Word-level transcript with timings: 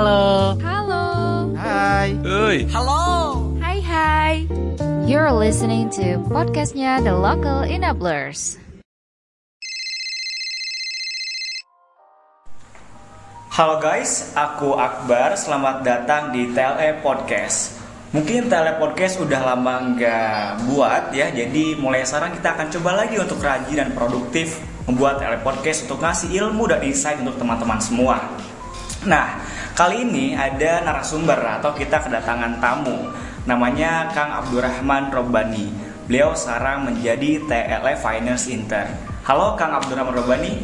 Halo. 0.00 0.56
Halo. 0.64 1.04
Hai. 1.60 2.16
Hei. 2.24 2.56
Hai 3.60 3.78
hai. 3.84 4.34
You're 5.04 5.28
listening 5.28 5.92
to 5.92 6.24
podcastnya 6.24 7.04
The 7.04 7.12
Local 7.12 7.68
Enablers. 7.68 8.56
Halo 13.52 13.76
guys, 13.76 14.32
aku 14.32 14.72
Akbar. 14.72 15.36
Selamat 15.36 15.84
datang 15.84 16.32
di 16.32 16.48
TLE 16.48 17.04
Podcast. 17.04 17.76
Mungkin 18.16 18.48
TLE 18.48 18.80
Podcast 18.80 19.20
udah 19.20 19.52
lama 19.52 20.00
nggak 20.00 20.64
buat 20.64 21.12
ya, 21.12 21.28
jadi 21.28 21.76
mulai 21.76 22.08
sekarang 22.08 22.40
kita 22.40 22.56
akan 22.56 22.72
coba 22.72 23.04
lagi 23.04 23.20
untuk 23.20 23.36
rajin 23.44 23.76
dan 23.84 23.92
produktif 23.92 24.64
membuat 24.88 25.20
TLE 25.20 25.44
Podcast 25.44 25.84
untuk 25.84 26.00
ngasih 26.00 26.32
ilmu 26.40 26.72
dan 26.72 26.80
insight 26.88 27.20
untuk 27.20 27.36
teman-teman 27.36 27.76
semua. 27.84 28.16
Nah, 29.04 29.40
kali 29.74 30.06
ini 30.06 30.36
ada 30.36 30.84
narasumber 30.84 31.38
atau 31.60 31.72
kita 31.74 32.02
kedatangan 32.02 32.58
tamu. 32.58 33.10
Namanya 33.48 34.10
Kang 34.12 34.30
Abdurrahman 34.44 35.10
Robani. 35.10 35.72
Beliau 36.06 36.34
sekarang 36.34 36.90
menjadi 36.90 37.40
TLE 37.46 37.94
Finance 37.98 38.50
Intern. 38.50 38.90
Halo 39.24 39.54
Kang 39.54 39.74
Abdurrahman 39.74 40.14
Robani. 40.14 40.60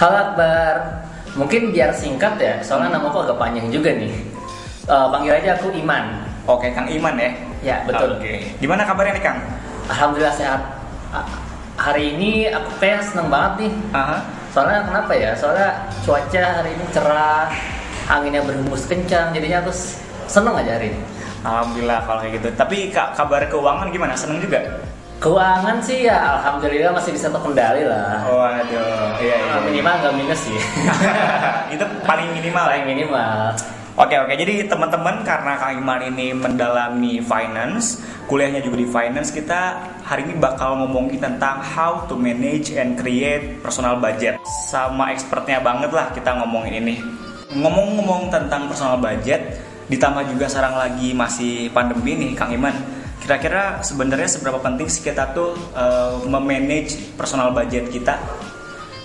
Halo 0.00 0.16
Akbar, 0.16 0.74
mungkin 1.36 1.76
biar 1.76 1.92
singkat 1.92 2.40
ya, 2.40 2.56
soalnya 2.64 2.96
nama 2.96 3.12
aku 3.12 3.20
agak 3.28 3.36
panjang 3.36 3.68
juga 3.68 3.92
nih. 3.92 4.14
Eh, 4.88 5.06
panggil 5.12 5.32
aja 5.36 5.60
aku 5.60 5.68
Iman. 5.76 6.24
Oke, 6.48 6.72
Kang 6.72 6.88
Iman 6.88 7.14
ya. 7.20 7.30
Ya 7.60 7.76
betul. 7.84 8.16
Oke. 8.16 8.48
Gimana 8.58 8.88
kabarnya 8.88 9.20
nih, 9.20 9.24
Kang? 9.24 9.38
Alhamdulillah 9.92 10.32
sehat. 10.32 10.60
Hari 11.76 12.16
ini 12.16 12.48
aku 12.48 12.80
kayak 12.80 13.04
seneng 13.04 13.28
banget 13.28 13.68
nih. 13.68 13.72
Aha. 13.92 14.18
Soalnya 14.50 14.82
kenapa 14.88 15.12
ya? 15.14 15.30
Soalnya 15.36 15.68
cuaca 16.02 16.44
hari 16.58 16.70
ini 16.74 16.84
cerah, 16.90 17.46
anginnya 18.10 18.42
berhembus 18.42 18.90
kencang, 18.90 19.30
jadinya 19.30 19.62
aku 19.62 19.70
seneng 20.26 20.58
aja 20.58 20.74
hari 20.74 20.90
ini. 20.90 21.00
Alhamdulillah 21.46 22.00
kalau 22.04 22.20
kayak 22.26 22.34
gitu. 22.42 22.48
Tapi 22.58 22.76
Kak, 22.90 23.16
kabar 23.16 23.46
keuangan 23.46 23.88
gimana? 23.88 24.12
Seneng 24.18 24.42
juga? 24.42 24.60
Keuangan 25.20 25.76
sih 25.84 26.08
ya, 26.08 26.40
alhamdulillah 26.40 26.96
masih 26.96 27.12
bisa 27.12 27.28
terkendali 27.28 27.84
lah. 27.84 28.24
Waduh, 28.24 29.20
iya 29.20 29.36
iya. 29.36 29.54
Eh, 29.60 29.62
Minimal 29.68 29.94
nggak 30.00 30.14
minus 30.16 30.40
sih. 30.48 30.56
Itu 31.76 31.84
paling 32.08 32.28
minimal 32.32 32.64
ya. 32.66 32.72
Paling 32.72 32.88
minimal. 32.88 33.36
Oke 34.00 34.16
oke, 34.16 34.32
jadi 34.32 34.64
teman-teman 34.64 35.20
karena 35.20 35.60
Kang 35.60 35.76
Iman 35.76 36.00
ini 36.00 36.32
mendalami 36.32 37.20
finance, 37.20 38.00
kuliahnya 38.32 38.64
juga 38.64 38.80
di 38.80 38.88
finance, 38.88 39.28
kita 39.28 39.76
hari 40.08 40.24
ini 40.24 40.40
bakal 40.40 40.80
ngomongin 40.80 41.20
tentang 41.20 41.60
how 41.60 42.08
to 42.08 42.16
manage 42.16 42.72
and 42.72 42.96
create 42.96 43.60
personal 43.60 44.00
budget. 44.00 44.40
Sama 44.72 45.12
expertnya 45.12 45.60
banget 45.60 45.92
lah 45.92 46.08
kita 46.16 46.32
ngomongin 46.32 46.80
ini. 46.80 46.96
Ngomong-ngomong 47.50 48.30
tentang 48.30 48.70
personal 48.70 49.02
budget, 49.02 49.58
ditambah 49.90 50.22
juga 50.30 50.46
sekarang 50.46 50.78
lagi 50.78 51.10
masih 51.10 51.66
pandemi 51.74 52.14
nih 52.14 52.30
Kang 52.38 52.54
Iman. 52.54 52.74
Kira-kira 53.18 53.82
sebenarnya 53.82 54.30
seberapa 54.30 54.62
penting 54.62 54.86
sih 54.86 55.02
kita 55.02 55.34
tuh 55.34 55.58
eh, 55.74 56.14
memanage 56.30 56.94
personal 57.18 57.50
budget 57.50 57.90
kita? 57.90 58.14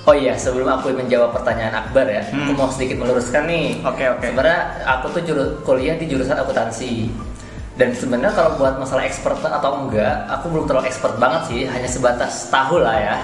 Oh 0.05 0.13
iya, 0.13 0.37
sebelum 0.37 0.69
aku 0.69 0.93
menjawab 0.93 1.33
pertanyaan 1.33 1.73
Akbar 1.81 2.05
ya, 2.05 2.21
Hmm. 2.29 2.45
aku 2.45 2.52
mau 2.53 2.69
sedikit 2.69 3.02
meluruskan 3.02 3.49
nih. 3.49 3.81
Oke, 3.81 4.05
oke. 4.05 4.29
Sebenarnya 4.29 4.61
aku 4.85 5.05
tuh 5.09 5.21
juru- 5.25 5.57
kuliah 5.65 5.97
di 5.97 6.05
jurusan 6.05 6.37
akuntansi. 6.37 7.09
Dan 7.75 7.91
sebenarnya 7.91 8.31
kalau 8.31 8.55
buat 8.55 8.77
masalah 8.77 9.03
expert 9.03 9.41
atau 9.41 9.81
enggak, 9.81 10.30
aku 10.30 10.47
belum 10.47 10.69
terlalu 10.69 10.85
expert 10.87 11.17
banget 11.17 11.41
sih, 11.49 11.61
hanya 11.65 11.89
sebatas 11.89 12.47
tahu 12.47 12.80
lah 12.80 12.93
ya. 12.95 13.15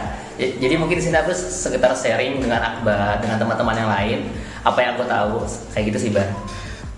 Ya, 0.41 0.47
Jadi 0.58 0.73
mungkin 0.75 0.97
di 0.97 1.06
sini 1.06 1.16
aku 1.16 1.31
sekitar 1.31 1.94
sharing 1.94 2.41
dengan 2.41 2.59
Akbar, 2.59 3.22
dengan 3.22 3.38
teman-teman 3.38 3.78
yang 3.78 3.88
lain, 3.88 4.19
apa 4.62 4.78
yang 4.81 4.92
aku 4.98 5.06
tahu, 5.09 5.34
kayak 5.73 5.86
gitu 5.94 5.98
sih, 6.08 6.12
Bar. 6.14 6.30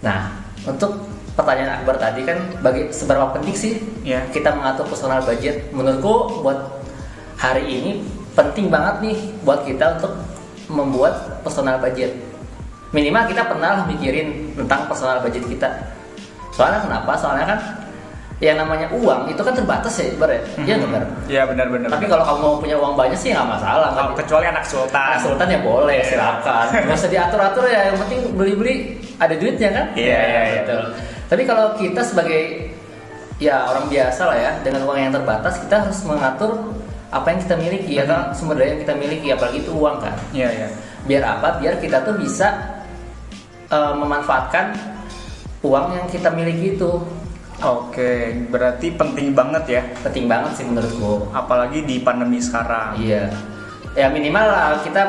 Nah, 0.03 0.31
untuk 0.67 1.00
pertanyaan 1.33 1.81
Akbar 1.81 1.97
tadi 1.97 2.22
kan, 2.28 2.38
bagi 2.61 2.92
seberapa 2.94 3.33
penting 3.33 3.55
sih 3.55 3.73
Ya. 4.03 4.22
kita 4.30 4.53
mengatur 4.53 4.86
personal 4.88 5.23
budget? 5.23 5.71
Menurutku 5.71 6.43
buat 6.43 6.60
hari 7.39 7.64
ini 7.65 7.92
penting 8.33 8.70
banget 8.70 8.95
nih 9.02 9.17
buat 9.43 9.65
kita 9.65 10.02
untuk 10.02 10.14
membuat 10.71 11.43
personal 11.43 11.80
budget. 11.80 12.15
Minimal 12.93 13.26
kita 13.30 13.49
pernah 13.49 13.89
mikirin 13.89 14.54
tentang 14.54 14.86
personal 14.86 15.20
budget 15.26 15.43
kita. 15.49 15.70
Soalnya 16.54 16.86
kenapa? 16.86 17.17
Soalnya 17.17 17.45
kan 17.49 17.60
yang 18.43 18.59
namanya 18.59 18.92
uang 18.92 19.31
itu 19.31 19.39
kan 19.39 19.55
terbatas 19.55 20.04
ya, 20.04 20.11
Bar 20.20 20.27
ya? 20.27 20.42
Iya 20.67 20.73
nggak, 20.76 20.89
Bar? 20.92 21.04
Iya 21.31 21.42
benar-benar. 21.48 21.87
Tapi 21.95 22.05
kalau 22.11 22.23
kamu 22.27 22.39
mau 22.43 22.55
punya 22.59 22.76
uang 22.76 22.93
banyak 22.99 23.15
sih 23.15 23.31
nggak 23.31 23.48
masalah. 23.48 23.87
Oh, 23.87 24.11
Nggak- 24.11 24.20
kecuali 24.20 24.45
anak 24.52 24.65
sultan. 24.67 25.15
Nah, 25.15 25.20
sultan 25.23 25.48
ya 25.48 25.59
boleh, 25.64 25.99
silakan. 26.04 26.65
Nggak 26.76 26.98
usah 26.99 27.11
diatur-atur 27.15 27.64
ya, 27.71 27.81
yang 27.87 27.98
penting 28.04 28.20
beli-beli 28.36 28.76
ada 29.15 29.31
duitnya 29.39 29.70
kan? 29.71 29.86
Iya, 29.95 30.20
iya, 30.20 30.42
iya. 30.43 30.61
betul. 30.67 30.81
Tapi 31.31 31.42
kalau 31.48 31.65
kita 31.80 32.02
sebagai 32.04 32.42
ya 33.39 33.64
orang 33.64 33.87
biasa 33.87 34.21
lah 34.27 34.37
ya, 34.37 34.52
dengan 34.60 34.81
uang 34.92 34.98
yang 34.99 35.14
terbatas, 35.15 35.64
kita 35.64 35.75
harus 35.87 36.04
mengatur 36.04 36.52
apa 37.14 37.27
yang 37.31 37.39
kita 37.45 37.55
miliki 37.55 37.92
ya 37.95 38.04
kan 38.04 38.33
sumber 38.36 38.58
daya 38.60 38.73
yang 38.75 38.81
kita 38.83 38.93
miliki 38.98 39.27
apalagi 39.31 39.64
itu 39.64 39.71
uang 39.71 40.04
kan. 40.04 40.14
Iya 40.36 40.49
iya. 40.52 40.67
Biar 41.08 41.23
apa? 41.23 41.64
Biar 41.64 41.80
kita 41.80 42.04
tuh 42.04 42.20
bisa 42.20 42.52
eh, 43.71 43.93
memanfaatkan 43.95 44.75
uang 45.64 45.95
yang 45.95 46.05
kita 46.11 46.27
miliki 46.27 46.75
itu. 46.75 46.92
Oke, 47.61 48.33
berarti 48.49 48.89
penting 48.91 49.31
banget 49.31 49.64
ya, 49.69 49.81
Penting 50.02 50.25
banget 50.25 50.52
sih 50.58 50.65
menurutku. 50.65 51.30
apalagi 51.31 51.86
di 51.86 52.02
pandemi 52.02 52.41
sekarang. 52.41 52.97
Iya. 52.97 53.30
Ya 53.93 54.09
minimal 54.09 54.45
lah 54.49 54.81
kita 54.81 55.05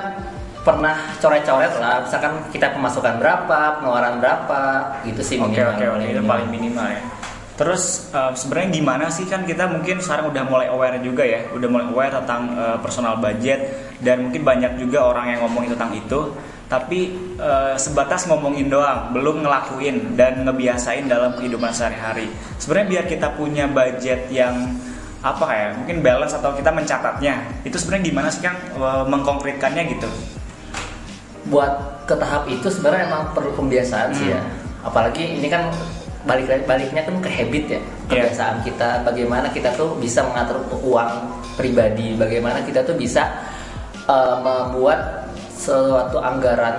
pernah 0.60 0.96
coret-coret 1.20 1.72
lah. 1.80 2.04
Misalkan 2.04 2.36
kita 2.52 2.72
pemasukan 2.76 3.16
berapa, 3.16 3.80
pengeluaran 3.80 4.20
berapa, 4.20 4.62
gitu 5.08 5.20
sih 5.24 5.36
Oke 5.40 5.56
minimal. 5.56 5.72
oke 5.72 5.84
oke, 5.98 6.06
itu 6.12 6.22
paling 6.24 6.48
minimal 6.52 6.86
ya. 6.88 7.02
Terus 7.54 8.10
eh, 8.10 8.32
sebenarnya 8.34 8.70
gimana 8.74 9.06
sih 9.08 9.24
kan 9.30 9.46
kita 9.46 9.70
mungkin 9.70 10.02
sekarang 10.02 10.26
udah 10.34 10.42
mulai 10.42 10.66
aware 10.68 10.98
juga 11.00 11.22
ya, 11.22 11.48
udah 11.54 11.68
mulai 11.70 11.86
aware 11.86 12.12
tentang 12.22 12.50
eh, 12.54 12.76
personal 12.82 13.14
budget 13.18 13.60
dan 14.02 14.26
mungkin 14.26 14.42
banyak 14.42 14.72
juga 14.78 15.06
orang 15.06 15.32
yang 15.32 15.40
ngomongin 15.46 15.70
tentang 15.78 15.94
itu, 15.94 16.34
tapi 16.64 17.12
eh, 17.36 17.74
sebatas 17.76 18.24
ngomongin 18.24 18.72
doang, 18.72 19.12
belum 19.12 19.44
ngelakuin 19.44 20.16
dan 20.16 20.48
ngebiasain 20.48 21.04
dalam 21.06 21.36
kehidupan 21.36 21.70
sehari-hari. 21.70 22.32
Sebenarnya 22.56 22.88
biar 22.88 23.04
kita 23.04 23.28
punya 23.36 23.64
budget 23.68 24.32
yang 24.32 24.72
apa 25.24 25.46
ya, 25.48 25.68
mungkin 25.76 26.04
balance 26.04 26.36
atau 26.36 26.52
kita 26.52 26.68
mencatatnya, 26.68 27.64
itu 27.64 27.76
sebenarnya 27.80 28.04
gimana 28.12 28.28
sih 28.28 28.44
kan 28.44 28.56
mengkonkretkannya 29.08 29.82
gitu? 29.96 30.08
Buat 31.48 32.04
ke 32.04 32.12
tahap 32.16 32.44
itu 32.48 32.68
sebenarnya 32.68 33.08
emang 33.08 33.32
perlu 33.32 33.52
pembiasaan 33.56 34.12
sih 34.12 34.32
ya. 34.32 34.40
Hmm. 34.40 34.88
Apalagi 34.92 35.40
ini 35.40 35.48
kan 35.48 35.72
balik 36.28 36.64
baliknya 36.68 37.04
kan 37.04 37.16
ke 37.20 37.28
habit 37.28 37.64
ya, 37.68 37.80
Iya. 37.80 38.28
kebiasaan 38.28 38.64
kita. 38.64 39.04
Bagaimana 39.04 39.48
kita 39.48 39.72
tuh 39.76 39.96
bisa 39.96 40.24
mengatur 40.28 40.60
uang 40.84 41.12
pribadi, 41.56 42.16
bagaimana 42.16 42.60
kita 42.64 42.84
tuh 42.84 42.96
bisa 42.96 43.24
eh, 44.04 44.36
membuat 44.44 45.23
suatu 45.64 46.20
anggaran 46.20 46.76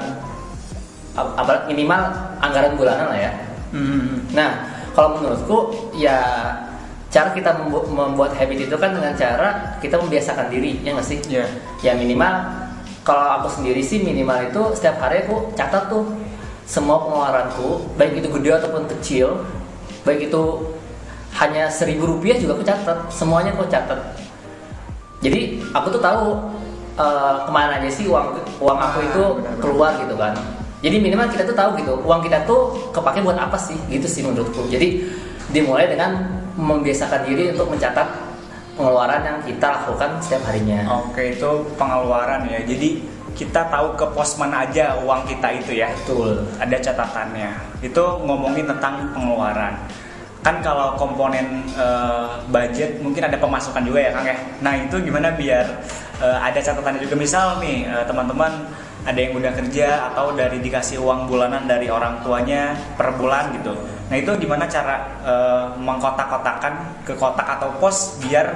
ap- 1.17 1.65
minimal 1.65 2.01
anggaran 2.37 2.77
bulanan 2.77 3.09
lah 3.09 3.19
ya. 3.19 3.31
Hmm. 3.73 4.21
Nah, 4.37 4.69
kalau 4.93 5.17
menurutku 5.17 5.89
ya 5.97 6.21
cara 7.09 7.31
kita 7.33 7.55
membu- 7.57 7.87
membuat 7.89 8.37
habit 8.37 8.69
itu 8.69 8.75
kan 8.77 8.93
dengan 8.93 9.15
cara 9.17 9.79
kita 9.81 9.97
membiasakan 9.97 10.51
diri, 10.53 10.83
ya 10.85 10.93
nggak 10.93 11.07
sih? 11.07 11.19
Iya. 11.25 11.45
Ya 11.81 11.91
minimal 11.97 12.45
kalau 13.01 13.41
aku 13.41 13.47
sendiri 13.61 13.81
sih 13.81 14.03
minimal 14.05 14.51
itu 14.51 14.61
setiap 14.77 15.01
hari 15.01 15.25
aku 15.25 15.49
catat 15.57 15.89
tuh 15.89 16.05
semua 16.65 16.97
pengeluaranku, 16.97 17.93
baik 17.93 18.19
itu 18.21 18.27
gede 18.41 18.49
ataupun 18.57 18.83
kecil, 18.97 19.45
baik 20.01 20.33
itu 20.33 20.43
hanya 21.37 21.69
seribu 21.69 22.09
rupiah 22.17 22.35
juga 22.41 22.57
aku 22.57 22.65
catat, 22.65 22.97
semuanya 23.13 23.53
aku 23.53 23.69
catat. 23.69 24.01
Jadi 25.21 25.61
aku 25.71 25.87
tuh 25.93 26.01
tahu 26.01 26.25
eh, 26.97 27.35
ke 27.45 27.51
mana 27.53 27.77
aja 27.77 27.89
sih 27.91 28.09
uang 28.09 28.39
uang 28.61 28.79
aku 28.79 28.99
itu 29.03 29.23
benar-benar. 29.39 29.61
keluar 29.61 29.91
gitu 29.99 30.15
kan. 30.15 30.33
Jadi 30.83 30.95
minimal 31.01 31.27
kita 31.33 31.43
tuh 31.49 31.57
tahu 31.57 31.69
gitu 31.81 31.93
uang 32.05 32.21
kita 32.21 32.45
tuh 32.45 32.77
kepake 32.93 33.25
buat 33.25 33.39
apa 33.39 33.57
sih 33.57 33.77
gitu 33.89 34.05
sih 34.05 34.21
menurutku. 34.21 34.69
Jadi 34.69 35.01
dimulai 35.49 35.89
dengan 35.89 36.19
membiasakan 36.55 37.27
diri 37.27 37.51
untuk 37.51 37.67
mencatat 37.73 38.07
pengeluaran 38.75 39.21
yang 39.23 39.37
kita 39.43 39.67
lakukan 39.81 40.19
setiap 40.19 40.51
harinya. 40.51 40.83
Oke, 41.03 41.35
itu 41.35 41.49
pengeluaran 41.79 42.43
ya. 42.47 42.59
Jadi 42.63 43.03
kita 43.35 43.67
tahu 43.67 43.99
ke 43.99 44.05
pos 44.15 44.39
mana 44.39 44.63
aja 44.63 44.95
uang 45.03 45.27
kita 45.27 45.47
itu 45.63 45.71
ya. 45.79 45.91
Betul. 46.03 46.43
Ada 46.59 46.91
catatannya. 46.91 47.51
Itu 47.83 48.03
ngomongin 48.23 48.67
tentang 48.67 49.11
pengeluaran. 49.11 49.75
Kan 50.43 50.61
kalau 50.61 50.93
komponen 50.95 51.65
eh, 51.73 52.27
budget 52.53 53.01
mungkin 53.01 53.25
ada 53.25 53.35
pemasukan 53.39 53.81
juga 53.81 53.99
ya 53.99 54.11
Kang 54.13 54.27
ya. 54.29 54.37
Nah, 54.61 54.73
itu 54.77 54.95
gimana 55.01 55.33
biar 55.33 55.65
eh, 56.21 56.37
ada 56.39 56.59
catatannya 56.59 57.01
juga 57.03 57.15
misal 57.17 57.59
nih 57.59 57.87
eh, 57.87 58.03
teman-teman 58.07 58.67
ada 59.05 59.19
yang 59.21 59.37
udah 59.37 59.53
kerja 59.53 60.09
atau 60.11 60.33
dari 60.33 60.57
dikasih 60.65 60.97
uang 60.97 61.29
bulanan 61.29 61.69
dari 61.69 61.93
orang 61.93 62.25
tuanya 62.25 62.73
per 62.97 63.13
bulan 63.13 63.53
gitu. 63.53 63.77
Nah, 64.05 64.17
itu 64.17 64.31
gimana 64.41 64.65
cara 64.65 64.95
eh, 65.21 65.65
mengkotak-kotakan 65.77 67.05
ke 67.05 67.13
kotak 67.13 67.45
atau 67.45 67.77
pos 67.77 68.17
biar 68.25 68.49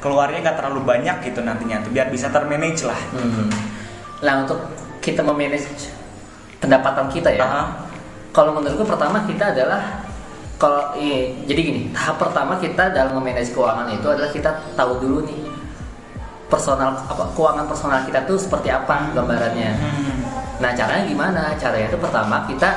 keluarnya 0.00 0.44
nggak 0.44 0.56
terlalu 0.60 0.84
banyak 0.84 1.16
gitu 1.24 1.40
nantinya 1.42 1.82
tuh 1.82 1.90
biar 1.90 2.12
bisa 2.12 2.28
termanage 2.28 2.84
lah. 2.84 3.00
Hmm. 3.16 3.48
Nah 4.22 4.44
untuk 4.44 4.60
kita 5.00 5.24
memanage 5.24 5.90
pendapatan 6.60 7.08
kita 7.10 7.32
ya. 7.32 7.42
Aha. 7.42 7.62
Kalau 8.30 8.52
menurutku 8.52 8.84
pertama 8.84 9.24
kita 9.24 9.56
adalah 9.56 10.04
kalau 10.56 10.96
iya, 10.96 11.36
jadi 11.44 11.60
gini, 11.68 11.80
tahap 11.92 12.16
pertama 12.16 12.56
kita 12.56 12.88
dalam 12.92 13.16
memanage 13.20 13.52
keuangan 13.52 13.92
itu 13.92 14.08
adalah 14.08 14.30
kita 14.32 14.50
tahu 14.72 15.04
dulu 15.04 15.28
nih 15.28 15.55
personal 16.46 16.94
apa 17.10 17.24
keuangan 17.34 17.66
personal 17.66 18.06
kita 18.06 18.22
tuh 18.22 18.38
seperti 18.38 18.70
apa 18.70 19.10
gambarannya. 19.14 19.70
Hmm. 19.74 20.16
Nah 20.62 20.70
caranya 20.72 21.04
gimana? 21.04 21.42
Caranya 21.58 21.86
itu 21.90 21.98
pertama 21.98 22.46
kita 22.46 22.70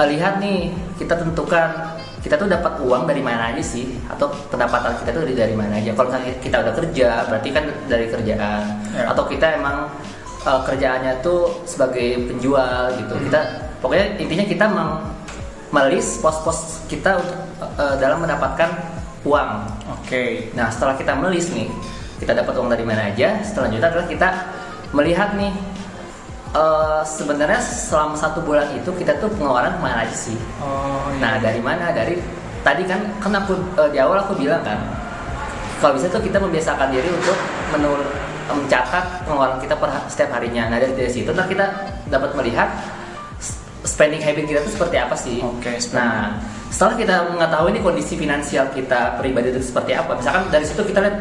eh, 0.00 0.06
lihat 0.12 0.38
nih, 0.40 0.72
kita 1.00 1.16
tentukan 1.16 1.96
kita 2.24 2.40
tuh 2.40 2.48
dapat 2.48 2.80
uang 2.80 3.04
dari 3.04 3.20
mana 3.20 3.52
aja 3.52 3.60
sih 3.60 4.00
atau 4.08 4.32
pendapatan 4.48 4.96
kita 5.04 5.12
tuh 5.12 5.28
dari 5.28 5.52
mana 5.52 5.76
aja. 5.76 5.92
Kalau 5.92 6.08
misalnya 6.08 6.32
kita 6.40 6.56
udah 6.64 6.72
kerja, 6.72 7.08
berarti 7.28 7.48
kan 7.52 7.64
dari 7.84 8.06
kerjaan. 8.08 8.62
Ya. 8.96 9.02
Atau 9.12 9.28
kita 9.28 9.60
emang 9.60 9.88
eh, 10.44 10.60
kerjaannya 10.64 11.24
tuh 11.24 11.64
sebagai 11.64 12.20
penjual 12.28 12.92
gitu. 13.00 13.14
Kita 13.28 13.40
pokoknya 13.80 14.06
intinya 14.20 14.44
kita 14.44 14.64
meng 14.68 14.92
melis 15.72 16.20
pos-pos 16.22 16.84
kita 16.86 17.16
untuk 17.16 17.38
eh, 17.80 17.96
dalam 17.96 18.20
mendapatkan 18.20 18.70
uang. 19.24 19.50
Oke. 20.00 20.52
Nah, 20.52 20.68
setelah 20.68 20.94
kita 21.00 21.16
melis 21.16 21.48
nih, 21.50 21.68
kita 22.24 22.32
dapat 22.40 22.56
uang 22.56 22.72
dari 22.72 22.84
mana 22.88 23.12
aja. 23.12 23.36
Selanjutnya 23.44 23.92
adalah 23.92 24.08
kita 24.08 24.28
melihat 24.96 25.36
nih 25.36 25.52
eh, 26.56 27.02
sebenarnya 27.04 27.60
selama 27.60 28.16
satu 28.16 28.40
bulan 28.40 28.72
itu 28.72 28.88
kita 28.96 29.20
tuh 29.20 29.28
pengeluaran 29.36 29.76
ke 29.76 29.80
mana 29.84 30.08
aja 30.08 30.16
sih. 30.16 30.38
Oh, 30.64 31.12
iya. 31.12 31.20
Nah, 31.20 31.34
dari 31.44 31.60
mana? 31.60 31.92
Dari 31.92 32.16
tadi 32.64 32.88
kan 32.88 33.04
kan 33.20 33.36
aku 33.36 33.52
eh, 33.76 33.88
di 33.92 33.98
awal 34.00 34.24
aku 34.24 34.40
bilang 34.40 34.64
kan, 34.64 34.80
kalau 35.84 36.00
bisa 36.00 36.08
tuh 36.08 36.24
kita 36.24 36.40
membiasakan 36.40 36.88
diri 36.88 37.12
untuk 37.12 37.36
menur 37.76 38.00
mencatat 38.44 39.24
pengeluaran 39.24 39.60
kita 39.60 39.76
per 39.76 39.88
setiap 40.08 40.40
harinya. 40.40 40.72
Nah, 40.72 40.80
dari, 40.80 40.92
dari 40.96 41.10
situ 41.12 41.28
ntar 41.32 41.48
kita 41.48 41.64
dapat 42.08 42.32
melihat 42.36 42.72
spending 43.84 44.20
habit 44.24 44.48
kita 44.48 44.60
tuh 44.64 44.72
seperti 44.80 44.96
apa 44.96 45.16
sih. 45.16 45.44
Oke, 45.44 45.76
spending. 45.76 46.00
Nah, 46.00 46.40
setelah 46.72 46.94
kita 46.98 47.14
mengetahui 47.30 47.70
nih 47.78 47.82
kondisi 47.84 48.18
finansial 48.18 48.66
kita 48.72 49.14
pribadi 49.20 49.54
itu 49.54 49.62
seperti 49.62 49.94
apa, 49.94 50.18
misalkan 50.18 50.50
dari 50.50 50.64
situ 50.66 50.82
kita 50.82 51.00
lihat, 51.04 51.16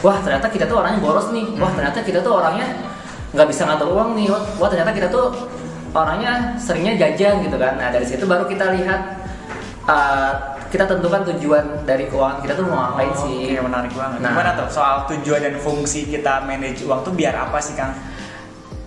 wah 0.00 0.18
ternyata 0.24 0.46
kita 0.48 0.64
tuh 0.64 0.80
orangnya 0.80 1.00
boros 1.00 1.28
nih, 1.32 1.46
wah 1.60 1.72
ternyata 1.72 1.98
kita 2.00 2.20
tuh 2.24 2.32
orangnya 2.40 2.66
nggak 3.30 3.46
bisa 3.46 3.62
ngatur 3.68 3.88
uang 3.94 4.18
nih, 4.18 4.26
wah, 4.32 4.42
wah 4.58 4.68
ternyata 4.68 4.90
kita 4.90 5.08
tuh 5.12 5.30
orangnya 5.94 6.56
seringnya 6.58 6.94
jajan 6.98 7.44
gitu 7.46 7.56
kan. 7.60 7.78
Nah 7.78 7.88
dari 7.94 8.06
situ 8.06 8.24
baru 8.26 8.46
kita 8.46 8.74
lihat, 8.74 9.00
uh, 9.86 10.32
kita 10.70 10.86
tentukan 10.86 11.26
tujuan 11.34 11.82
dari 11.82 12.06
keuangan 12.06 12.42
kita 12.46 12.54
tuh 12.54 12.64
mau 12.66 12.90
ngapain 12.90 13.10
Oh, 13.10 13.18
sih. 13.26 13.54
Oke, 13.54 13.62
menarik 13.62 13.92
banget. 13.94 14.18
Nah. 14.22 14.30
Gimana 14.34 14.50
tuh 14.54 14.68
soal 14.70 14.96
tujuan 15.10 15.40
dan 15.42 15.54
fungsi 15.58 16.06
kita 16.06 16.46
manage 16.46 16.86
uang 16.86 17.02
tuh 17.02 17.12
biar 17.14 17.34
apa 17.34 17.58
sih, 17.58 17.74
Kang? 17.74 17.94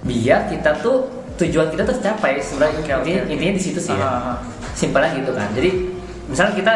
Biar 0.03 0.47
kita 0.47 0.79
tuh 0.79 1.11
tujuan 1.39 1.71
kita 1.71 1.83
tuh 1.83 1.95
tercapai. 1.99 2.39
Sebenarnya 2.39 2.79
oke, 2.79 2.91
intinya, 3.03 3.21
oke. 3.27 3.31
intinya 3.35 3.53
di 3.55 3.63
situ 3.63 3.79
sih 3.83 3.95
ya. 3.95 4.03
Ah, 4.03 4.11
ah, 4.11 4.27
ah. 4.35 4.37
simpelnya 4.73 5.13
gitu 5.13 5.31
kan 5.37 5.47
jadi 5.53 5.69
misalnya 6.27 6.53
kita 6.57 6.73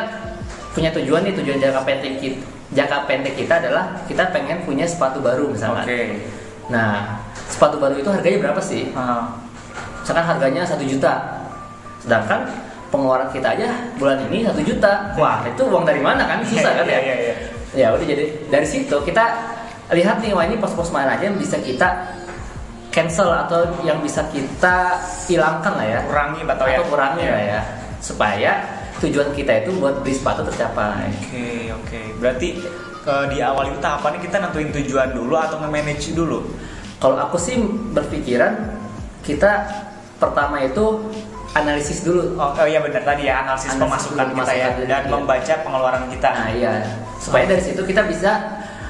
punya 0.77 0.89
tujuan 0.93 1.25
nih 1.25 1.33
tujuan 1.41 1.57
jangka 1.57 1.81
pendek 1.81 2.13
kita 2.21 2.39
jangka 2.67 3.07
pendek 3.07 3.35
kita 3.35 3.63
adalah 3.63 3.95
kita 4.05 4.27
pengen 4.31 4.59
punya 4.63 4.83
sepatu 4.83 5.19
baru 5.19 5.47
misalkan. 5.51 5.87
Oke. 5.87 6.01
nah 6.67 7.15
sepatu 7.47 7.79
baru 7.79 7.95
itu 7.95 8.09
harganya 8.11 8.43
berapa 8.43 8.59
sih? 8.59 8.91
Ah, 8.91 9.31
misalkan 10.03 10.25
harganya 10.27 10.67
satu 10.67 10.83
juta. 10.83 11.47
Sedangkan 12.03 12.43
pengeluaran 12.91 13.31
kita 13.31 13.55
aja 13.55 13.67
bulan 13.95 14.19
ini 14.27 14.43
satu 14.43 14.59
juta. 14.59 15.15
Wah 15.15 15.47
itu 15.47 15.63
uang 15.63 15.87
dari 15.87 16.03
mana 16.03 16.27
kan? 16.27 16.43
Susah 16.43 16.75
kan 16.75 16.83
Iya, 16.83 16.99
ya? 16.99 17.01
iya, 17.03 17.15
iya. 17.15 17.33
ya 17.75 17.87
udah 17.95 18.03
jadi 18.03 18.25
dari 18.47 18.67
situ 18.67 18.95
kita 19.03 19.23
lihat 19.91 20.19
nih 20.19 20.35
wah 20.35 20.43
ini 20.43 20.59
pos-pos 20.59 20.91
mana 20.91 21.15
aja 21.15 21.31
yang 21.31 21.39
bisa 21.39 21.55
kita 21.63 21.87
cancel 22.91 23.29
atau 23.31 23.63
yang 23.85 24.03
bisa 24.03 24.27
kita 24.27 24.99
hilangkan 25.27 25.71
lah 25.71 25.85
ya. 25.87 25.99
Kurangi 26.03 26.41
atau 26.43 26.65
ya? 26.67 26.79
kurangi 26.83 27.23
Iya. 27.23 27.31
lah 27.31 27.43
ya. 27.47 27.59
Supaya 28.03 28.51
tujuan 28.97 29.29
kita 29.31 29.63
itu 29.63 29.77
buat 29.77 30.01
beli 30.01 30.13
sepatu 30.13 30.41
tercapai 30.43 31.09
Oke, 31.29 31.69
oke. 31.71 31.99
Berarti 32.17 32.49
eh, 33.05 33.25
di 33.29 33.37
awal 33.39 33.69
itu 33.69 33.79
tahapannya 33.79 34.19
kita 34.19 34.41
nentuin 34.41 34.69
tujuan 34.73 35.13
dulu 35.13 35.37
atau 35.37 35.61
nge-manage 35.61 36.13
dulu? 36.13 36.41
kalau 36.97 37.13
aku 37.21 37.37
sih 37.37 37.61
berpikiran 37.93 38.57
kita 39.21 39.69
pertama 40.17 40.65
itu 40.65 41.13
analisis 41.53 42.01
dulu 42.01 42.33
Oh, 42.41 42.57
oh 42.57 42.65
iya 42.65 42.81
benar 42.81 43.05
tadi 43.05 43.29
ya 43.29 43.45
analisis 43.45 43.69
Analisis 43.69 43.85
pemasukan 43.85 44.25
dulu, 44.33 44.37
kita 44.41 44.53
ya 44.57 44.67
dan 44.81 45.03
iya. 45.05 45.09
membaca 45.13 45.53
pengeluaran 45.61 46.03
kita. 46.09 46.29
nah 46.33 46.49
iya 46.49 46.73
supaya 47.21 47.45
dari 47.45 47.61
situ 47.61 47.81
kita 47.85 48.01
bisa 48.09 48.31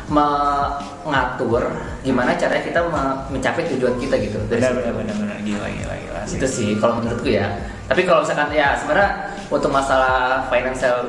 mengatur 0.08 1.68
gimana 2.00 2.32
caranya 2.40 2.64
kita 2.64 2.80
me- 2.88 3.20
mencapai 3.36 3.68
tujuan 3.76 4.00
kita 4.00 4.16
gitu 4.24 4.40
dari 4.48 4.64
benar 4.64 4.74
benar 4.80 4.94
benar 4.96 5.16
benar 5.20 5.38
gila 5.44 5.68
gila 5.68 5.96
gila. 6.00 6.22
itu 6.24 6.48
sih 6.48 6.70
kalau 6.80 7.04
menurutku 7.04 7.28
ya 7.28 7.60
tapi 7.92 8.08
kalau 8.08 8.24
misalkan 8.24 8.56
ya 8.56 8.72
sebenarnya 8.80 9.36
untuk 9.48 9.72
masalah 9.72 10.44
financial 10.52 11.08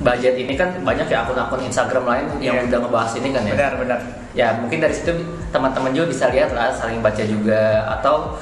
budget 0.00 0.32
ini 0.40 0.56
kan 0.56 0.72
banyak 0.80 1.12
ya 1.12 1.24
akun-akun 1.24 1.60
Instagram 1.60 2.04
lain 2.08 2.26
yang 2.40 2.56
Iya. 2.56 2.72
udah 2.72 2.78
ngebahas 2.88 3.12
ini 3.20 3.28
kan 3.36 3.42
ya? 3.44 3.52
Benar 3.52 3.74
benar. 3.76 4.00
ya 4.30 4.54
mungkin 4.62 4.78
dari 4.78 4.94
situ 4.94 5.10
teman-teman 5.50 5.90
juga 5.90 6.06
bisa 6.08 6.30
lihat 6.30 6.54
lah 6.56 6.72
saling 6.72 7.02
baca 7.04 7.20
juga. 7.20 7.84
Atau 7.98 8.38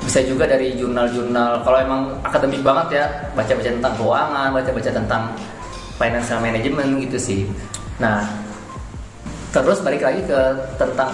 bisa 0.00 0.20
juga 0.24 0.48
dari 0.48 0.76
jurnal-jurnal. 0.76 1.60
Kalau 1.64 1.78
emang 1.80 2.02
akademik 2.24 2.64
banget 2.64 3.00
ya 3.00 3.04
baca-baca 3.36 3.68
tentang 3.68 3.94
keuangan 4.00 4.48
baca-baca 4.52 4.90
tentang 4.92 5.22
financial 6.00 6.38
management 6.40 6.90
gitu 7.04 7.18
sih. 7.20 7.40
Nah 8.00 8.24
terus 9.52 9.78
balik 9.84 10.02
lagi 10.02 10.24
ke 10.24 10.40
tentang 10.80 11.12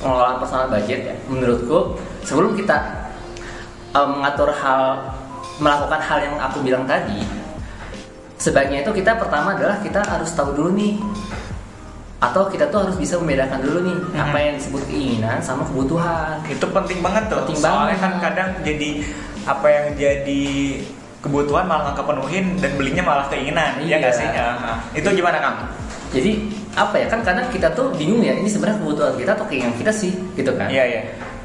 pengelolaan 0.00 0.36
personal 0.42 0.68
budget 0.68 1.00
ya. 1.08 1.14
Menurutku 1.28 1.96
sebelum 2.24 2.52
kita 2.52 2.76
eh, 3.96 4.08
mengatur 4.08 4.52
hal 4.52 5.00
melakukan 5.58 6.00
hal 6.00 6.18
yang 6.20 6.36
aku 6.38 6.58
bilang 6.60 6.84
tadi 6.84 7.20
sebaiknya 8.36 8.82
itu 8.82 8.90
kita 8.92 9.14
pertama 9.14 9.52
adalah 9.52 9.78
kita 9.78 10.00
harus 10.00 10.32
tahu 10.32 10.52
dulu 10.52 10.70
nih 10.72 10.98
atau 12.18 12.46
kita 12.46 12.70
tuh 12.70 12.86
harus 12.86 12.96
bisa 12.96 13.18
membedakan 13.18 13.58
dulu 13.58 13.78
nih 13.82 13.98
Mhm. 13.98 14.14
apa 14.16 14.38
yang 14.38 14.54
disebut 14.54 14.82
keinginan 14.86 15.38
sama 15.38 15.62
kebutuhan 15.64 16.38
Itu 16.46 16.70
penting 16.70 17.02
banget 17.02 17.26
tuh. 17.26 17.42
Penting 17.42 17.58
Soalnya 17.58 17.98
banget. 17.98 17.98
kan 17.98 18.12
kadang 18.22 18.50
jadi 18.62 18.90
apa 19.42 19.66
yang 19.66 19.86
jadi 19.96 20.42
kebutuhan 21.18 21.66
malah 21.66 21.82
nggak 21.84 21.98
kepenuhin 21.98 22.46
dan 22.58 22.70
belinya 22.72 23.02
malah 23.02 23.26
keinginan. 23.26 23.74
Iya 23.76 23.86
Iya. 23.88 23.96
nggak 23.98 24.14
sih? 24.14 24.28
Ah, 24.28 24.54
ah. 24.56 24.78
Itu 24.92 25.08
gimana 25.10 25.38
Kang? 25.38 25.56
jadi 26.12 26.44
apa 26.74 26.92
ya 26.94 27.08
kan 27.08 27.24
kadang 27.24 27.48
kita 27.48 27.72
tuh 27.72 27.88
bingung 27.90 28.20
ya 28.20 28.32
ini 28.32 28.44
sebenarnya 28.44 28.76
kebutuhan 28.78 29.16
kita 29.16 29.32
atau 29.32 29.46
keinginan 29.48 29.72
kita 29.74 29.88
sih 29.90 30.12
gitu 30.34 30.52
kan 30.52 30.68
Iya 30.68 30.84
iya. 30.86 31.00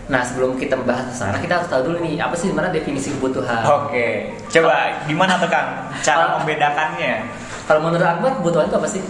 Nah 0.07 0.23
sebelum 0.23 0.55
kita 0.55 0.79
membahas 0.79 1.11
ke 1.11 1.15
sana 1.19 1.35
kita 1.39 1.59
harus 1.59 1.67
tahu 1.67 1.91
dulu 1.91 1.97
nih 2.03 2.15
apa 2.19 2.31
sih 2.35 2.47
sebenarnya 2.47 2.79
definisi 2.79 3.11
kebutuhan 3.19 3.63
Oke. 3.67 4.31
Coba 4.47 5.03
gimana 5.03 5.35
tuh 5.35 5.51
Kang? 5.51 5.91
Cara 5.99 6.39
membedakannya? 6.39 7.27
kalau 7.67 7.83
menurut 7.83 8.07
Akbar 8.07 8.39
kebutuhan 8.39 8.71
itu 8.71 8.77
apa 8.79 8.87
sih 8.87 9.03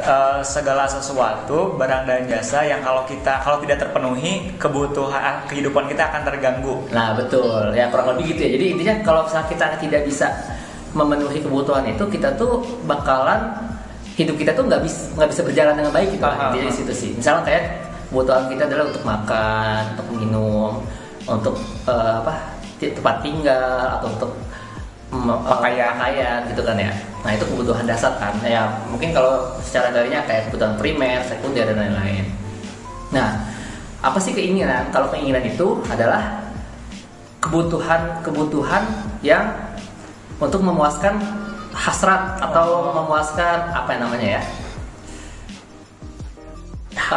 Eh, 0.00 0.40
segala 0.40 0.88
sesuatu 0.88 1.76
barang 1.76 2.08
dan 2.08 2.24
jasa 2.24 2.64
yang 2.64 2.80
kalau 2.80 3.04
kita 3.04 3.36
kalau 3.44 3.60
tidak 3.60 3.84
terpenuhi 3.84 4.48
kebutuhan 4.56 5.44
kehidupan 5.44 5.92
kita 5.92 6.08
akan 6.08 6.24
terganggu. 6.24 6.88
Nah 6.88 7.12
betul, 7.12 7.68
ya 7.76 7.92
kurang 7.92 8.16
lebih 8.16 8.32
gitu 8.32 8.48
ya. 8.48 8.50
Jadi 8.56 8.64
intinya 8.72 8.94
kalau 9.04 9.28
misalnya 9.28 9.52
kita 9.52 9.66
tidak 9.76 10.02
bisa 10.08 10.32
memenuhi 10.96 11.44
kebutuhan 11.44 11.84
itu, 11.84 12.00
kita 12.16 12.32
tuh 12.40 12.64
bakalan 12.88 13.52
hidup 14.16 14.40
kita 14.40 14.56
tuh 14.56 14.72
nggak 14.72 14.80
bisa 14.80 15.12
nggak 15.20 15.30
bisa 15.36 15.42
berjalan 15.44 15.74
dengan 15.76 15.92
baik 15.92 16.08
gitu. 16.16 16.24
Intinya 16.24 16.68
di 16.72 16.76
situ 16.80 16.92
sih. 16.96 17.10
Misalnya 17.20 17.44
kayak 17.44 17.64
kebutuhan 18.10 18.50
kita 18.50 18.66
adalah 18.66 18.84
untuk 18.90 19.04
makan, 19.06 19.80
untuk 19.94 20.06
minum, 20.18 20.70
untuk 21.30 21.54
eh, 21.86 22.14
apa 22.20 22.34
tempat 22.76 23.16
tinggal 23.22 23.98
atau 24.00 24.08
untuk 24.10 24.32
Pakaian. 25.10 25.90
pakaian 25.98 26.38
gitu 26.46 26.62
kan 26.62 26.78
ya. 26.78 26.94
Nah 27.26 27.30
itu 27.34 27.42
kebutuhan 27.42 27.82
dasar 27.82 28.14
kan. 28.22 28.30
Ya 28.46 28.70
mungkin 28.86 29.10
kalau 29.10 29.58
secara 29.58 29.90
darinya 29.90 30.22
kayak 30.22 30.48
kebutuhan 30.48 30.78
primer, 30.78 31.18
sekunder 31.26 31.66
dan 31.66 31.82
lain-lain. 31.82 32.30
Nah, 33.10 33.42
apa 34.06 34.18
sih 34.22 34.30
keinginan? 34.30 34.86
Kalau 34.94 35.10
keinginan 35.10 35.42
itu 35.42 35.82
adalah 35.90 36.46
kebutuhan-kebutuhan 37.42 38.86
yang 39.26 39.50
untuk 40.38 40.62
memuaskan 40.62 41.18
hasrat 41.74 42.38
atau 42.38 42.94
memuaskan 42.94 43.74
apa 43.74 43.88
yang 43.98 44.02
namanya 44.06 44.28
ya? 44.38 44.42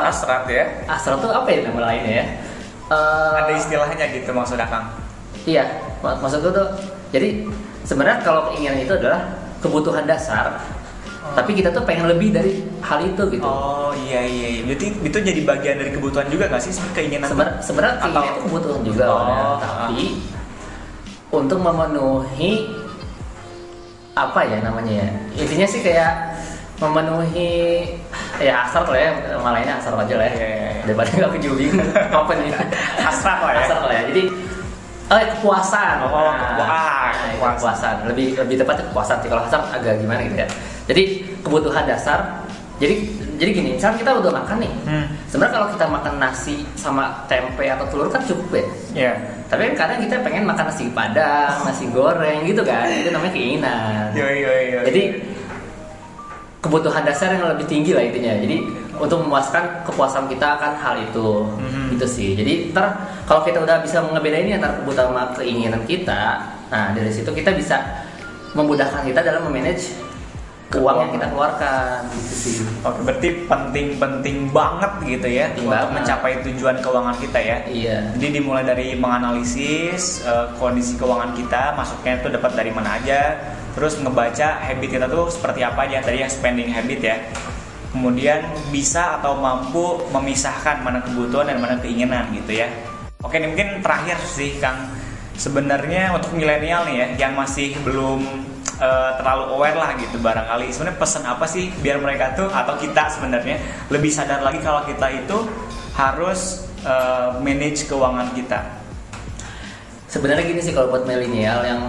Hasrat 0.05 0.43
ya. 0.47 0.65
Hasrat 0.85 1.17
itu 1.17 1.29
apa 1.29 1.47
ya 1.47 1.59
nama 1.63 1.79
lainnya 1.85 2.13
ya? 2.13 2.25
Eh, 2.85 3.31
Ada 3.37 3.51
istilahnya 3.55 4.05
gitu 4.11 4.29
maksudnya 4.29 4.65
Kang. 4.65 4.85
Iya, 5.43 5.63
mak- 5.99 6.19
maksudku 6.19 6.49
tuh 6.49 6.67
jadi 7.09 7.47
sebenarnya 7.81 8.21
kalau 8.21 8.49
keinginan 8.49 8.79
itu 8.79 8.93
adalah 8.93 9.27
kebutuhan 9.59 10.03
dasar, 10.03 10.55
tapi 11.33 11.51
kita 11.53 11.67
tuh 11.69 11.83
pengen 11.83 12.07
lebih 12.07 12.31
dari 12.31 12.51
hal 12.79 12.99
itu 13.01 13.23
gitu. 13.29 13.41
Oh 13.41 13.91
iya 13.97 14.21
iya. 14.21 14.47
iya. 14.49 14.61
Berarti 14.65 14.87
itu 14.99 15.17
jadi 15.19 15.41
bagian 15.41 15.75
dari 15.77 15.91
kebutuhan 15.91 16.27
juga 16.27 16.47
nggak 16.47 16.61
sih 16.61 16.71
keinginan? 16.91 17.27
tuh? 17.27 17.39
Sebenarnya 17.59 17.95
keinginan 17.97 18.19
Atau- 18.19 18.29
itu 18.29 18.41
kebutuhan 18.43 18.81
juga 18.83 19.03
Oh, 19.03 19.15
awalnya. 19.15 19.35
ah. 19.39 19.55
tapi 19.83 20.03
untuk 21.29 21.59
memenuhi 21.59 22.51
apa 24.13 24.39
ya 24.45 24.61
namanya 24.61 24.93
ya 24.93 25.07
intinya 25.35 25.65
sih 25.65 25.81
kayak 25.81 26.37
memenuhi 26.77 27.49
ya 28.39 28.65
asal 28.65 28.81
lah 28.85 28.97
ya 28.97 29.11
nama 29.29 29.49
lainnya 29.51 29.75
asal 29.77 29.93
aja 29.93 30.15
lah 30.15 30.25
ya 30.25 30.33
Iya, 30.33 30.47
iya, 30.47 30.57
iya. 30.57 30.81
daripada 30.83 31.09
nggak 31.11 31.27
aku 31.27 31.37
juga 31.37 31.55
bingung 31.59 31.89
apa 32.11 32.31
nih 32.33 32.49
Hasrat 32.97 33.39
lah 33.39 33.51
ya. 33.51 33.61
asal 33.61 33.79
lah 33.83 33.93
ya 33.93 34.03
jadi 34.09 34.23
Oh, 35.03 35.19
ya, 35.19 35.27
kepuasan. 35.29 35.95
Oh, 35.99 36.31
kepua- 36.31 36.63
ah, 36.63 37.11
nah, 37.11 37.27
kepuasan. 37.35 37.53
kepuasan. 37.59 37.95
Lebih 38.09 38.27
lebih 38.39 38.55
tepatnya 38.55 38.87
kepuasan 38.87 39.17
sih. 39.19 39.27
Kalau 39.27 39.43
hasrat 39.45 39.61
agak 39.69 39.99
gimana 39.99 40.25
gitu 40.25 40.37
ya. 40.41 40.47
Jadi 40.89 41.03
kebutuhan 41.43 41.83
dasar. 41.85 42.19
Jadi 42.81 42.95
jadi 43.35 43.49
gini, 43.51 43.69
misalnya 43.77 43.99
kita 43.99 44.11
udah 44.15 44.31
makan 44.33 44.57
nih. 44.63 44.73
Hmm. 44.87 45.05
Sebenarnya 45.27 45.53
kalau 45.53 45.67
kita 45.69 45.85
makan 45.85 46.13
nasi 46.17 46.55
sama 46.73 47.13
tempe 47.27 47.67
atau 47.67 47.85
telur 47.91 48.09
kan 48.09 48.23
cukup 48.25 48.47
ya. 48.49 48.65
Ya. 48.95 49.13
Tapi 49.51 49.61
kan 49.69 49.85
kadang 49.85 49.99
kita 50.01 50.15
pengen 50.23 50.43
makan 50.47 50.65
nasi 50.71 50.87
padang, 50.89 51.51
nasi 51.61 51.85
goreng 51.91 52.39
gitu 52.47 52.63
kan. 52.63 52.87
Itu 52.87 53.09
namanya 53.11 53.33
keinginan. 53.35 54.07
Yo 54.15 54.25
yo 54.25 54.49
yo. 54.71 54.79
Jadi 54.87 55.03
kebutuhan 56.63 57.03
dasar 57.03 57.35
yang 57.35 57.43
lebih 57.45 57.67
tinggi 57.67 57.91
lah 57.91 57.99
intinya. 58.01 58.39
Jadi 58.39 58.57
untuk 58.95 59.19
memuaskan 59.19 59.83
kepuasan 59.83 60.31
kita 60.31 60.55
akan 60.55 60.71
hal 60.79 60.95
itu, 61.03 61.43
Mhm. 61.59 61.99
itu 61.99 62.05
sih. 62.07 62.29
Jadi 62.33 62.71
ntar 62.71 62.95
kalau 63.27 63.43
kita 63.43 63.59
udah 63.59 63.83
bisa 63.83 63.99
ngebedain 63.99 64.47
ini 64.47 64.55
antara 64.55 64.79
kebutuhan 64.79 65.11
sama 65.11 65.23
keinginan 65.35 65.83
kita, 65.83 66.39
nah 66.71 66.95
dari 66.95 67.11
situ 67.11 67.27
kita 67.27 67.51
bisa 67.51 67.83
memudahkan 68.53 69.03
kita 69.03 69.19
dalam 69.19 69.43
memanage 69.43 69.91
uang 70.73 70.97
yang 70.99 71.11
kita 71.11 71.29
keluarkan, 71.29 72.01
gitu 72.09 72.33
sih. 72.33 72.55
Oke, 72.81 73.05
berarti 73.05 73.29
penting-penting 73.45 74.49
banget 74.49 74.91
gitu 75.05 75.27
ya 75.27 75.45
Penting 75.51 75.69
untuk 75.69 75.77
banget. 75.77 75.93
mencapai 75.93 76.33
tujuan 76.41 76.75
keuangan 76.81 77.15
kita 77.19 77.39
ya. 77.39 77.57
Iya. 77.67 77.97
Jadi 78.17 78.27
dimulai 78.31 78.63
dari 78.63 78.97
menganalisis 78.97 80.23
eh, 80.23 80.47
kondisi 80.57 80.97
keuangan 80.97 81.35
kita, 81.35 81.75
masuknya 81.75 82.17
itu 82.17 82.27
dapat 82.31 82.51
dari 82.55 82.71
mana 82.71 82.97
aja, 82.97 83.37
terus 83.73 83.97
ngebaca 83.97 84.61
habit 84.61 84.89
kita 84.89 85.05
tuh 85.09 85.29
seperti 85.29 85.65
apa 85.65 85.89
aja 85.89 86.01
tadi 86.05 86.21
yang 86.21 86.31
spending 86.31 86.69
habit 86.69 86.99
ya. 87.01 87.17
Kemudian 87.93 88.41
bisa 88.73 89.21
atau 89.21 89.37
mampu 89.37 90.01
memisahkan 90.09 90.81
mana 90.81 91.05
kebutuhan 91.05 91.45
dan 91.45 91.61
mana 91.61 91.77
keinginan 91.77 92.25
gitu 92.33 92.57
ya. 92.57 92.65
Oke, 93.21 93.37
ini 93.37 93.53
mungkin 93.53 93.85
terakhir 93.85 94.17
sih 94.25 94.57
Kang. 94.57 94.89
Sebenarnya 95.37 96.13
untuk 96.13 96.33
milenial 96.33 96.89
nih 96.89 96.95
ya 96.97 97.07
yang 97.29 97.33
masih 97.37 97.73
belum 97.85 98.25
eh, 98.81 99.11
terlalu 99.21 99.43
aware 99.57 99.77
lah 99.77 99.91
gitu 99.97 100.17
barangkali 100.21 100.69
sebenarnya 100.69 100.97
pesan 101.01 101.23
apa 101.25 101.45
sih 101.49 101.73
biar 101.81 101.97
mereka 102.01 102.37
tuh 102.37 102.49
atau 102.49 102.77
kita 102.77 103.09
sebenarnya 103.13 103.57
lebih 103.89 104.13
sadar 104.13 104.45
lagi 104.45 104.61
kalau 104.61 104.85
kita 104.85 105.09
itu 105.13 105.37
harus 105.97 106.69
eh, 106.85 107.29
manage 107.41 107.85
keuangan 107.85 108.33
kita. 108.33 108.61
Sebenarnya 110.09 110.45
gini 110.45 110.61
sih 110.61 110.73
kalau 110.77 110.93
buat 110.93 111.09
milenial 111.09 111.65
yang 111.65 111.81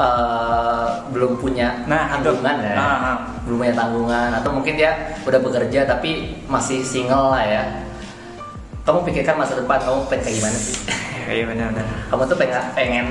eh, 0.00 0.86
belum 1.10 1.36
punya 1.36 1.84
Nah, 1.84 2.08
itu. 2.10 2.24
tanggungan 2.24 2.56
ya, 2.58 2.74
Ah, 2.74 2.82
ah. 2.82 3.16
belum 3.42 3.56
punya 3.58 3.74
tanggungan 3.74 4.30
atau 4.32 4.50
mungkin 4.50 4.74
dia 4.74 4.90
udah 5.22 5.38
bekerja 5.38 5.84
tapi 5.84 6.10
masih 6.46 6.80
single 6.80 7.30
lah 7.30 7.44
ya. 7.44 7.62
Kamu 8.80 9.04
pikirkan 9.04 9.36
masa 9.36 9.54
depan 9.54 9.76
kamu 9.78 10.08
pengen 10.08 10.22
kayak 10.22 10.36
gimana 10.36 10.56
sih? 10.58 10.76
Iya 11.30 11.46
benar-benar. 11.46 11.86
kamu 12.08 12.22
tuh 12.26 12.36
pengen 12.36 12.58
pengen 12.72 13.06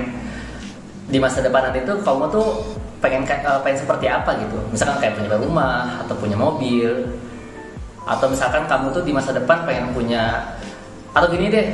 di 1.07 1.17
masa 1.17 1.39
depan 1.39 1.63
nanti 1.63 1.79
tuh 1.81 1.97
kamu 1.99 2.27
tuh 2.27 2.47
pengen 2.99 3.23
kayak- 3.23 3.41
eh, 3.41 3.59
pengen 3.63 3.79
seperti 3.79 4.05
apa 4.05 4.35
gitu 4.35 4.59
misalkan 4.67 4.99
kayak 4.99 5.15
punya 5.15 5.39
rumah 5.39 6.03
atau 6.03 6.13
punya 6.13 6.35
mobil 6.35 7.07
atau 8.03 8.27
misalkan 8.27 8.67
kamu 8.67 8.91
tuh 8.91 9.01
di 9.01 9.15
masa 9.15 9.31
depan 9.31 9.63
pengen 9.63 9.95
punya 9.95 10.51
atau 11.09 11.31
gini 11.31 11.47
deh 11.47 11.67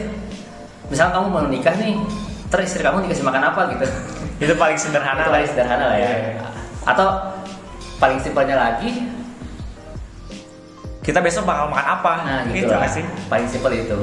misalkan 0.86 1.18
kamu 1.18 1.28
mau 1.28 1.44
nikah 1.50 1.74
nih 1.74 1.98
terus 2.46 2.70
istri 2.70 2.86
kamu 2.86 3.02
dikasih 3.02 3.26
makan 3.26 3.44
apa 3.44 3.62
gitu 3.74 3.86
Itu 4.38 4.54
paling 4.54 4.76
sederhana 4.76 5.16
itu 5.18 5.26
lah. 5.26 5.34
paling 5.34 5.50
sederhana 5.50 5.86
lah 5.86 5.98
ya 5.98 6.06
Iya, 6.06 6.18
iya. 6.34 6.46
atau 6.84 7.08
paling 7.96 8.20
simpelnya 8.20 8.56
lagi 8.56 8.92
Kita 11.00 11.22
besok 11.22 11.46
bakal 11.46 11.70
makan 11.70 11.86
apa? 11.86 12.14
nah 12.26 12.42
gitu 12.46 12.66
gitu 12.66 12.74
lah 12.74 12.90
sih. 12.90 13.06
paling 13.30 13.46
simpel 13.46 13.72
itu. 13.72 13.94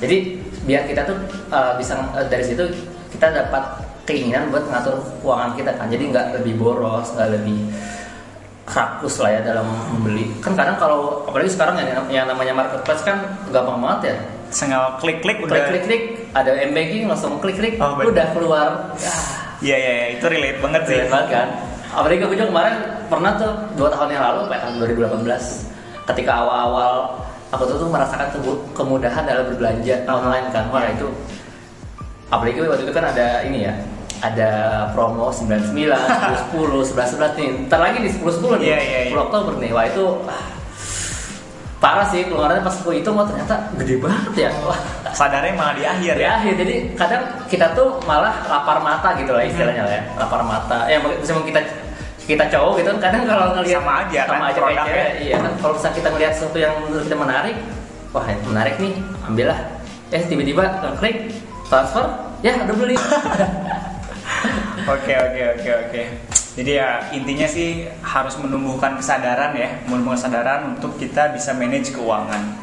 Jadi 0.00 0.16
biar 0.64 0.88
kita 0.88 1.04
tuh 1.04 1.16
uh, 1.48 1.76
bisa 1.76 1.92
uh, 2.10 2.24
dari 2.24 2.40
situ 2.40 2.64
kita 3.12 3.28
dapat 3.28 3.60
keinginan 4.02 4.48
buat 4.48 4.64
ngatur 4.64 4.96
keuangan 5.20 5.52
kita 5.52 5.76
kan. 5.76 5.92
Jadi 5.92 6.08
nggak 6.08 6.40
lebih 6.40 6.56
boros, 6.56 7.12
nggak 7.12 7.36
lebih 7.36 7.68
rakus 8.64 9.20
lah 9.20 9.28
ya 9.30 9.40
dalam 9.44 9.68
membeli. 9.92 10.32
Kan 10.40 10.56
kadang 10.56 10.80
kalau 10.80 11.28
apalagi 11.28 11.52
sekarang 11.52 11.76
yang, 11.76 12.08
yang 12.08 12.24
namanya 12.24 12.56
marketplace 12.56 13.04
kan 13.04 13.20
gampang 13.52 13.76
banget 13.76 14.00
ya. 14.00 14.16
Sengal 14.48 14.96
klik-klik 15.04 15.36
udah. 15.38 15.52
Klik 15.52 15.68
klik 15.68 15.82
klik 15.84 16.02
ada 16.32 16.56
MBG 16.64 17.04
langsung 17.04 17.36
klik 17.44 17.60
klik 17.60 17.76
Oh, 17.76 17.92
bener. 17.92 18.08
udah 18.08 18.26
keluar. 18.32 18.68
Ah, 18.96 19.51
Iya 19.62 19.76
iya 19.78 19.92
iya, 19.94 20.06
itu 20.18 20.24
relate 20.26 20.58
banget 20.58 20.82
sih. 20.90 20.94
keren 20.98 21.10
banget 21.14 21.28
kan. 21.30 21.48
Apalagi 21.92 22.20
aku 22.26 22.34
juga 22.34 22.46
kemarin 22.50 22.74
pernah 23.06 23.32
tuh 23.38 23.52
dua 23.78 23.88
tahun 23.94 24.08
yang 24.10 24.22
lalu, 24.26 24.40
Pak, 24.50 24.58
tahun 24.58 24.74
2018 25.22 26.08
ketika 26.10 26.32
awal-awal 26.42 26.92
aku 27.54 27.62
tuh, 27.68 27.76
tuh 27.78 27.88
merasakan 27.92 28.28
kemudahan 28.74 29.22
dalam 29.22 29.44
berbelanja 29.46 30.02
online 30.10 30.46
kan. 30.50 30.66
Wah 30.74 30.90
itu 30.90 31.06
apalagi 32.32 32.58
waktu 32.64 32.84
itu 32.88 32.94
kan 32.96 33.04
ada 33.12 33.44
ini 33.44 33.68
ya 33.68 33.74
ada 34.22 34.50
promo 34.94 35.28
99, 35.28 35.74
10, 35.74 36.54
10, 36.54 36.94
11, 36.94 37.18
11 37.18 37.38
nih 37.42 37.48
Ntar 37.66 37.80
lagi 37.82 37.98
di 38.00 38.08
10, 38.08 38.22
10 38.22 38.62
nih, 38.62 38.70
Iya, 38.70 38.78
iya, 38.78 39.00
iya. 39.10 39.12
10 39.12 39.26
Oktober 39.28 39.52
nih 39.58 39.70
Wah 39.74 39.84
itu 39.90 40.04
ah, 40.30 40.46
parah 41.92 42.08
sih 42.08 42.24
keluarannya 42.24 42.64
pas 42.64 42.72
aku 42.72 42.96
hitung 42.96 43.20
wah 43.20 43.28
ternyata 43.28 43.68
gede 43.76 44.00
banget 44.00 44.48
ya. 44.48 44.50
Wah. 44.64 44.80
Sadarnya 45.12 45.52
malah 45.52 45.76
di 45.76 45.84
akhir 45.84 46.16
di 46.16 46.24
ya. 46.24 46.40
akhir 46.40 46.52
jadi 46.56 46.74
kadang 46.96 47.22
kita 47.52 47.76
tuh 47.76 48.00
malah 48.08 48.32
lapar 48.48 48.80
mata 48.80 49.12
gitu 49.20 49.36
lah 49.36 49.44
istilahnya 49.44 49.84
lah 49.84 49.92
ya. 50.00 50.02
Lapar 50.16 50.40
mata. 50.40 50.88
Ya 50.88 50.96
meskipun 51.04 51.44
kita 51.44 51.60
kita 52.24 52.48
cowok 52.48 52.80
gitu 52.80 52.88
kan 52.96 52.98
kadang 53.12 53.22
kalau 53.28 53.52
ngelihat 53.60 53.84
Sama 53.84 53.94
aja 54.08 54.20
kan 54.24 54.38
sama 54.40 54.46
aja 54.48 54.60
kayak 54.64 54.80
cewek 54.88 55.10
iya 55.20 55.36
kan. 55.36 55.52
Kalau 55.60 55.72
misalnya 55.76 55.96
kita 56.00 56.08
ngelihat 56.16 56.32
sesuatu 56.32 56.58
yang 56.64 56.74
menurut 56.80 57.04
kita 57.04 57.18
menarik 57.20 57.56
wah 58.16 58.24
menarik 58.48 58.74
nih 58.80 58.92
ambillah 59.28 59.60
eh 60.16 60.22
tiba-tiba 60.24 60.64
klik 60.96 61.16
transfer 61.68 62.04
ya 62.40 62.56
udah 62.56 62.76
beli 62.76 62.96
Oke 64.82 65.14
oke 65.14 65.42
oke 65.54 65.70
oke. 65.86 66.31
Jadi 66.52 66.70
ya 66.76 67.08
intinya 67.16 67.48
sih 67.48 67.88
harus 68.04 68.36
menumbuhkan 68.36 69.00
kesadaran 69.00 69.56
ya, 69.56 69.80
menumbuhkan 69.88 70.20
kesadaran 70.20 70.60
untuk 70.76 71.00
kita 71.00 71.32
bisa 71.32 71.56
manage 71.56 71.96
keuangan. 71.96 72.60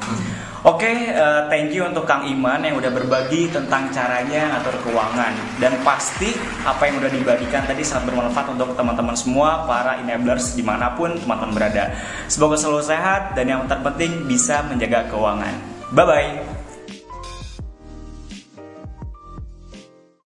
Oke, 0.59 0.91
eh, 0.91 1.41
thank 1.47 1.71
you 1.71 1.87
untuk 1.87 2.03
Kang 2.03 2.27
Iman 2.27 2.59
yang 2.59 2.75
udah 2.75 2.91
berbagi 2.91 3.47
tentang 3.47 3.87
caranya 3.95 4.59
ngatur 4.59 4.75
keuangan 4.83 5.31
dan 5.55 5.71
pasti 5.87 6.35
apa 6.67 6.83
yang 6.83 6.99
udah 6.99 7.07
dibagikan 7.15 7.63
tadi 7.63 7.79
sangat 7.79 8.11
bermanfaat 8.11 8.59
untuk 8.59 8.75
teman-teman 8.75 9.15
semua 9.15 9.63
para 9.63 10.03
enablers 10.03 10.59
di 10.59 10.63
mana 10.67 10.91
pun 10.99 11.15
teman-teman 11.15 11.55
berada. 11.55 11.95
Semoga 12.27 12.59
selalu 12.59 12.83
sehat 12.83 13.39
dan 13.39 13.47
yang 13.47 13.63
terpenting 13.71 14.27
bisa 14.27 14.59
menjaga 14.67 15.07
keuangan. 15.07 15.55
Bye 15.95 16.03
bye. 16.03 16.58